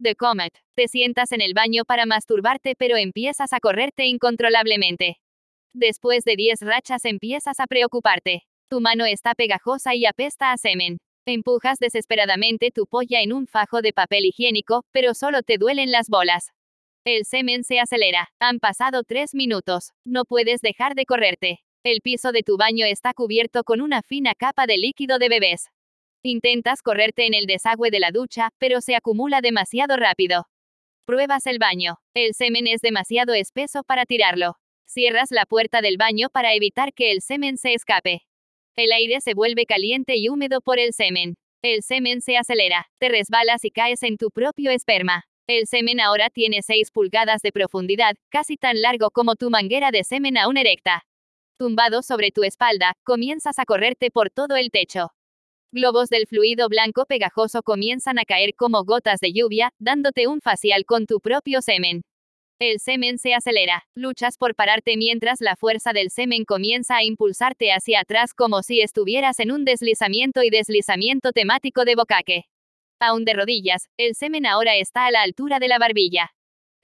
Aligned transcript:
The 0.00 0.14
Comet. 0.14 0.52
Te 0.76 0.86
sientas 0.86 1.32
en 1.32 1.40
el 1.40 1.54
baño 1.54 1.84
para 1.84 2.06
masturbarte 2.06 2.74
pero 2.76 2.96
empiezas 2.96 3.52
a 3.52 3.60
correrte 3.60 4.06
incontrolablemente. 4.06 5.18
Después 5.74 6.24
de 6.24 6.36
10 6.36 6.62
rachas 6.62 7.04
empiezas 7.04 7.58
a 7.60 7.66
preocuparte. 7.66 8.44
Tu 8.70 8.80
mano 8.80 9.06
está 9.06 9.34
pegajosa 9.34 9.94
y 9.94 10.06
apesta 10.06 10.52
a 10.52 10.56
semen. 10.56 10.98
Empujas 11.26 11.78
desesperadamente 11.78 12.70
tu 12.70 12.86
polla 12.86 13.20
en 13.22 13.32
un 13.32 13.46
fajo 13.46 13.82
de 13.82 13.92
papel 13.92 14.24
higiénico, 14.26 14.84
pero 14.92 15.14
solo 15.14 15.42
te 15.42 15.58
duelen 15.58 15.90
las 15.90 16.08
bolas. 16.08 16.52
El 17.04 17.24
semen 17.24 17.64
se 17.64 17.80
acelera. 17.80 18.30
Han 18.38 18.60
pasado 18.60 19.02
tres 19.02 19.34
minutos. 19.34 19.92
No 20.04 20.24
puedes 20.24 20.60
dejar 20.60 20.94
de 20.94 21.06
correrte. 21.06 21.60
El 21.84 22.00
piso 22.02 22.32
de 22.32 22.42
tu 22.42 22.56
baño 22.56 22.86
está 22.86 23.14
cubierto 23.14 23.64
con 23.64 23.80
una 23.80 24.02
fina 24.02 24.34
capa 24.34 24.66
de 24.66 24.78
líquido 24.78 25.18
de 25.18 25.28
bebés. 25.28 25.70
Intentas 26.24 26.82
correrte 26.82 27.26
en 27.26 27.34
el 27.34 27.46
desagüe 27.46 27.90
de 27.90 28.00
la 28.00 28.10
ducha, 28.10 28.50
pero 28.58 28.80
se 28.80 28.96
acumula 28.96 29.40
demasiado 29.40 29.96
rápido. 29.96 30.46
Pruebas 31.06 31.46
el 31.46 31.58
baño. 31.58 31.98
El 32.12 32.34
semen 32.34 32.66
es 32.66 32.80
demasiado 32.80 33.34
espeso 33.34 33.84
para 33.84 34.04
tirarlo. 34.04 34.56
Cierras 34.86 35.30
la 35.30 35.46
puerta 35.46 35.80
del 35.80 35.96
baño 35.96 36.28
para 36.28 36.54
evitar 36.54 36.92
que 36.92 37.12
el 37.12 37.20
semen 37.20 37.56
se 37.56 37.74
escape. 37.74 38.22
El 38.74 38.90
aire 38.92 39.20
se 39.20 39.34
vuelve 39.34 39.64
caliente 39.64 40.16
y 40.16 40.28
húmedo 40.28 40.60
por 40.60 40.78
el 40.78 40.92
semen. 40.92 41.36
El 41.62 41.82
semen 41.82 42.20
se 42.20 42.36
acelera. 42.36 42.88
Te 42.98 43.08
resbalas 43.08 43.64
y 43.64 43.70
caes 43.70 44.02
en 44.02 44.16
tu 44.16 44.30
propio 44.30 44.70
esperma. 44.70 45.24
El 45.46 45.66
semen 45.66 46.00
ahora 46.00 46.30
tiene 46.30 46.62
6 46.62 46.90
pulgadas 46.90 47.42
de 47.42 47.52
profundidad, 47.52 48.16
casi 48.28 48.56
tan 48.56 48.82
largo 48.82 49.10
como 49.10 49.34
tu 49.34 49.50
manguera 49.50 49.90
de 49.90 50.04
semen 50.04 50.36
aún 50.36 50.56
erecta. 50.56 51.06
Tumbado 51.58 52.02
sobre 52.02 52.32
tu 52.32 52.44
espalda, 52.44 52.94
comienzas 53.04 53.58
a 53.58 53.64
correrte 53.64 54.10
por 54.10 54.30
todo 54.30 54.56
el 54.56 54.70
techo. 54.70 55.12
Globos 55.70 56.08
del 56.08 56.26
fluido 56.26 56.70
blanco 56.70 57.04
pegajoso 57.04 57.62
comienzan 57.62 58.18
a 58.18 58.24
caer 58.24 58.54
como 58.54 58.84
gotas 58.84 59.20
de 59.20 59.34
lluvia, 59.34 59.70
dándote 59.78 60.26
un 60.26 60.40
facial 60.40 60.86
con 60.86 61.04
tu 61.04 61.20
propio 61.20 61.60
semen. 61.60 62.04
El 62.58 62.80
semen 62.80 63.18
se 63.18 63.34
acelera. 63.34 63.84
Luchas 63.94 64.38
por 64.38 64.54
pararte 64.54 64.96
mientras 64.96 65.42
la 65.42 65.56
fuerza 65.56 65.92
del 65.92 66.08
semen 66.08 66.46
comienza 66.46 66.96
a 66.96 67.04
impulsarte 67.04 67.70
hacia 67.70 68.00
atrás 68.00 68.32
como 68.32 68.62
si 68.62 68.80
estuvieras 68.80 69.40
en 69.40 69.52
un 69.52 69.66
deslizamiento 69.66 70.42
y 70.42 70.48
deslizamiento 70.48 71.32
temático 71.32 71.84
de 71.84 71.96
bocaque. 71.96 72.44
Aún 72.98 73.26
de 73.26 73.34
rodillas, 73.34 73.88
el 73.98 74.14
semen 74.14 74.46
ahora 74.46 74.74
está 74.74 75.04
a 75.04 75.10
la 75.10 75.20
altura 75.20 75.58
de 75.58 75.68
la 75.68 75.78
barbilla. 75.78 76.32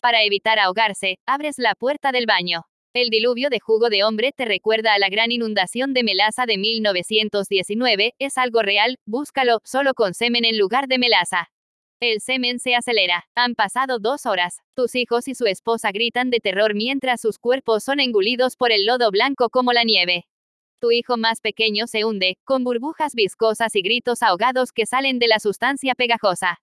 Para 0.00 0.24
evitar 0.24 0.58
ahogarse, 0.58 1.18
abres 1.26 1.54
la 1.56 1.74
puerta 1.74 2.12
del 2.12 2.26
baño. 2.26 2.66
El 2.96 3.10
diluvio 3.10 3.50
de 3.50 3.58
jugo 3.58 3.90
de 3.90 4.04
hombre 4.04 4.30
te 4.30 4.44
recuerda 4.44 4.94
a 4.94 5.00
la 5.00 5.08
gran 5.08 5.32
inundación 5.32 5.94
de 5.94 6.04
melaza 6.04 6.46
de 6.46 6.58
1919, 6.58 8.14
es 8.20 8.38
algo 8.38 8.62
real, 8.62 9.00
búscalo, 9.04 9.60
solo 9.64 9.94
con 9.94 10.14
semen 10.14 10.44
en 10.44 10.56
lugar 10.58 10.86
de 10.86 10.98
melaza. 10.98 11.50
El 11.98 12.20
semen 12.20 12.60
se 12.60 12.76
acelera. 12.76 13.24
Han 13.34 13.56
pasado 13.56 13.98
dos 13.98 14.26
horas. 14.26 14.60
Tus 14.76 14.94
hijos 14.94 15.26
y 15.26 15.34
su 15.34 15.46
esposa 15.46 15.90
gritan 15.90 16.30
de 16.30 16.38
terror 16.38 16.76
mientras 16.76 17.20
sus 17.20 17.40
cuerpos 17.40 17.82
son 17.82 17.98
engullidos 17.98 18.54
por 18.54 18.70
el 18.70 18.86
lodo 18.86 19.10
blanco 19.10 19.50
como 19.50 19.72
la 19.72 19.82
nieve. 19.82 20.28
Tu 20.80 20.92
hijo 20.92 21.16
más 21.16 21.40
pequeño 21.40 21.88
se 21.88 22.04
hunde, 22.04 22.38
con 22.44 22.62
burbujas 22.62 23.16
viscosas 23.16 23.74
y 23.74 23.82
gritos 23.82 24.22
ahogados 24.22 24.70
que 24.70 24.86
salen 24.86 25.18
de 25.18 25.26
la 25.26 25.40
sustancia 25.40 25.96
pegajosa. 25.96 26.60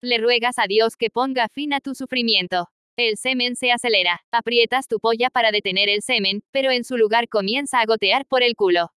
Le 0.00 0.16
ruegas 0.16 0.58
a 0.58 0.66
Dios 0.66 0.96
que 0.96 1.10
ponga 1.10 1.50
fin 1.50 1.74
a 1.74 1.80
tu 1.80 1.94
sufrimiento. 1.94 2.70
El 2.96 3.16
semen 3.16 3.56
se 3.56 3.72
acelera. 3.72 4.22
Aprietas 4.30 4.86
tu 4.86 5.00
polla 5.00 5.28
para 5.28 5.50
detener 5.50 5.88
el 5.88 6.02
semen, 6.02 6.42
pero 6.52 6.70
en 6.70 6.84
su 6.84 6.96
lugar 6.96 7.28
comienza 7.28 7.80
a 7.80 7.86
gotear 7.86 8.24
por 8.24 8.44
el 8.44 8.54
culo. 8.54 8.92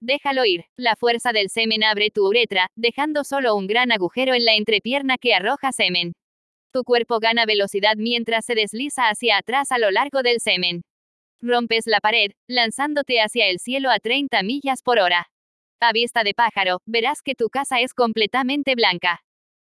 Déjalo 0.00 0.46
ir. 0.46 0.64
La 0.76 0.96
fuerza 0.96 1.32
del 1.32 1.50
semen 1.50 1.84
abre 1.84 2.10
tu 2.10 2.26
uretra, 2.26 2.70
dejando 2.74 3.22
solo 3.22 3.54
un 3.54 3.66
gran 3.66 3.92
agujero 3.92 4.32
en 4.32 4.46
la 4.46 4.54
entrepierna 4.54 5.18
que 5.18 5.34
arroja 5.34 5.72
semen. 5.72 6.14
Tu 6.72 6.84
cuerpo 6.84 7.20
gana 7.20 7.44
velocidad 7.44 7.96
mientras 7.96 8.46
se 8.46 8.54
desliza 8.54 9.10
hacia 9.10 9.36
atrás 9.36 9.70
a 9.72 9.78
lo 9.78 9.90
largo 9.90 10.22
del 10.22 10.40
semen. 10.40 10.82
Rompes 11.42 11.86
la 11.86 12.00
pared, 12.00 12.32
lanzándote 12.48 13.20
hacia 13.20 13.48
el 13.48 13.58
cielo 13.58 13.90
a 13.90 13.98
30 13.98 14.42
millas 14.42 14.82
por 14.82 14.98
hora. 14.98 15.28
A 15.80 15.92
vista 15.92 16.24
de 16.24 16.32
pájaro, 16.32 16.80
verás 16.86 17.20
que 17.20 17.34
tu 17.34 17.50
casa 17.50 17.80
es 17.80 17.92
completamente 17.92 18.74
blanca. 18.74 19.22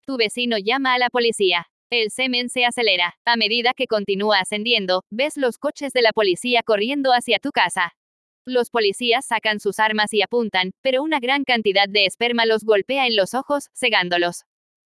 Tu 0.07 0.15
vecino 0.15 0.57
llama 0.57 0.93
a 0.93 0.97
la 0.97 1.09
policía. 1.09 1.67
El 1.91 2.09
semen 2.09 2.49
se 2.49 2.65
acelera. 2.65 3.15
A 3.25 3.37
medida 3.37 3.73
que 3.75 3.85
continúa 3.85 4.39
ascendiendo, 4.39 5.03
ves 5.11 5.37
los 5.37 5.59
coches 5.59 5.93
de 5.93 6.01
la 6.01 6.13
policía 6.13 6.63
corriendo 6.63 7.11
hacia 7.11 7.37
tu 7.37 7.51
casa. 7.51 7.93
Los 8.47 8.71
policías 8.71 9.25
sacan 9.25 9.59
sus 9.59 9.79
armas 9.79 10.13
y 10.13 10.21
apuntan, 10.21 10.71
pero 10.81 11.03
una 11.03 11.19
gran 11.19 11.43
cantidad 11.43 11.87
de 11.87 12.05
esperma 12.05 12.45
los 12.45 12.63
golpea 12.63 13.05
en 13.05 13.15
los 13.15 13.33
ojos, 13.33 13.69
cegándolos. 13.75 14.45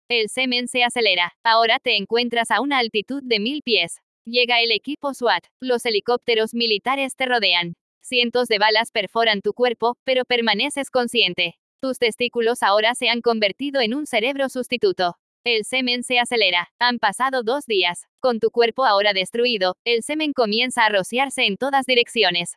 El 0.08 0.28
semen 0.28 0.68
se 0.68 0.84
acelera. 0.84 1.34
Ahora 1.42 1.78
te 1.80 1.96
encuentras 1.96 2.50
a 2.50 2.60
una 2.60 2.78
altitud 2.78 3.22
de 3.22 3.40
mil 3.40 3.62
pies. 3.62 4.00
Llega 4.24 4.60
el 4.62 4.72
equipo 4.72 5.12
SWAT. 5.12 5.44
Los 5.60 5.84
helicópteros 5.84 6.54
militares 6.54 7.14
te 7.14 7.26
rodean. 7.26 7.74
Cientos 8.02 8.48
de 8.48 8.58
balas 8.58 8.90
perforan 8.90 9.42
tu 9.42 9.52
cuerpo, 9.52 9.96
pero 10.04 10.24
permaneces 10.24 10.90
consciente. 10.90 11.56
Tus 11.80 11.98
testículos 11.98 12.62
ahora 12.62 12.94
se 12.94 13.08
han 13.08 13.20
convertido 13.20 13.80
en 13.80 13.94
un 13.94 14.06
cerebro 14.06 14.48
sustituto. 14.48 15.16
El 15.46 15.64
semen 15.64 16.02
se 16.02 16.18
acelera. 16.18 16.72
Han 16.80 16.98
pasado 16.98 17.44
dos 17.44 17.66
días. 17.66 18.08
Con 18.18 18.40
tu 18.40 18.50
cuerpo 18.50 18.84
ahora 18.84 19.12
destruido, 19.12 19.76
el 19.84 20.02
semen 20.02 20.32
comienza 20.32 20.84
a 20.84 20.88
rociarse 20.88 21.46
en 21.46 21.56
todas 21.56 21.86
direcciones. 21.86 22.56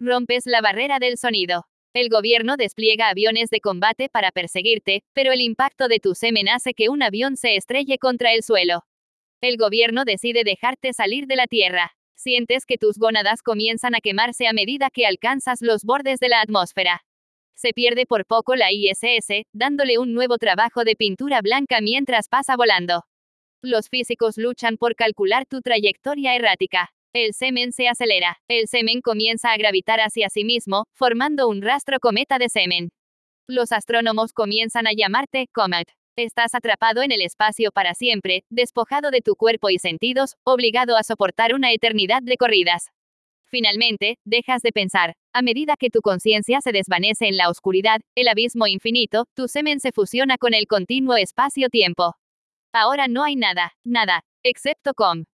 Rompes 0.00 0.46
la 0.46 0.62
barrera 0.62 0.98
del 0.98 1.18
sonido. 1.18 1.66
El 1.92 2.08
gobierno 2.08 2.56
despliega 2.56 3.10
aviones 3.10 3.50
de 3.50 3.60
combate 3.60 4.08
para 4.08 4.30
perseguirte, 4.30 5.02
pero 5.12 5.32
el 5.32 5.42
impacto 5.42 5.88
de 5.88 6.00
tu 6.00 6.14
semen 6.14 6.48
hace 6.48 6.72
que 6.72 6.88
un 6.88 7.02
avión 7.02 7.36
se 7.36 7.54
estrelle 7.54 7.98
contra 7.98 8.32
el 8.32 8.42
suelo. 8.42 8.84
El 9.42 9.58
gobierno 9.58 10.06
decide 10.06 10.42
dejarte 10.42 10.94
salir 10.94 11.26
de 11.26 11.36
la 11.36 11.46
Tierra. 11.46 11.92
Sientes 12.16 12.64
que 12.64 12.78
tus 12.78 12.96
gónadas 12.96 13.42
comienzan 13.42 13.94
a 13.94 14.00
quemarse 14.00 14.46
a 14.46 14.54
medida 14.54 14.88
que 14.88 15.04
alcanzas 15.04 15.60
los 15.60 15.84
bordes 15.84 16.18
de 16.18 16.30
la 16.30 16.40
atmósfera. 16.40 17.02
Se 17.54 17.72
pierde 17.72 18.06
por 18.06 18.26
poco 18.26 18.56
la 18.56 18.72
ISS, 18.72 19.44
dándole 19.52 19.98
un 19.98 20.14
nuevo 20.14 20.38
trabajo 20.38 20.84
de 20.84 20.96
pintura 20.96 21.40
blanca 21.42 21.80
mientras 21.80 22.28
pasa 22.28 22.56
volando. 22.56 23.04
Los 23.62 23.88
físicos 23.88 24.38
luchan 24.38 24.76
por 24.76 24.96
calcular 24.96 25.46
tu 25.46 25.60
trayectoria 25.60 26.34
errática. 26.34 26.90
El 27.14 27.34
semen 27.34 27.72
se 27.72 27.88
acelera. 27.88 28.38
El 28.48 28.66
semen 28.68 29.02
comienza 29.02 29.52
a 29.52 29.56
gravitar 29.56 30.00
hacia 30.00 30.28
sí 30.30 30.44
mismo, 30.44 30.86
formando 30.94 31.46
un 31.48 31.62
rastro 31.62 32.00
cometa 32.00 32.38
de 32.38 32.48
semen. 32.48 32.90
Los 33.46 33.70
astrónomos 33.70 34.32
comienzan 34.32 34.86
a 34.86 34.92
llamarte 34.92 35.46
Comet. 35.52 35.92
Estás 36.16 36.54
atrapado 36.54 37.02
en 37.02 37.12
el 37.12 37.22
espacio 37.22 37.70
para 37.70 37.94
siempre, 37.94 38.44
despojado 38.50 39.10
de 39.10 39.20
tu 39.20 39.34
cuerpo 39.34 39.70
y 39.70 39.78
sentidos, 39.78 40.36
obligado 40.44 40.96
a 40.96 41.02
soportar 41.02 41.54
una 41.54 41.72
eternidad 41.72 42.22
de 42.22 42.36
corridas. 42.36 42.90
Finalmente, 43.52 44.16
dejas 44.24 44.62
de 44.62 44.72
pensar. 44.72 45.14
A 45.34 45.42
medida 45.42 45.76
que 45.76 45.90
tu 45.90 46.00
conciencia 46.00 46.62
se 46.62 46.72
desvanece 46.72 47.28
en 47.28 47.36
la 47.36 47.50
oscuridad, 47.50 48.00
el 48.16 48.28
abismo 48.28 48.66
infinito, 48.66 49.26
tu 49.34 49.46
semen 49.46 49.78
se 49.78 49.92
fusiona 49.92 50.38
con 50.38 50.54
el 50.54 50.66
continuo 50.66 51.16
espacio-tiempo. 51.18 52.16
Ahora 52.72 53.08
no 53.08 53.24
hay 53.24 53.36
nada, 53.36 53.74
nada, 53.84 54.24
excepto 54.42 54.94
com. 54.94 55.24